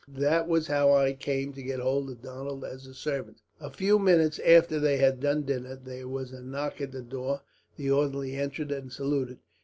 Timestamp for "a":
2.87-2.93, 3.59-3.69, 6.31-6.41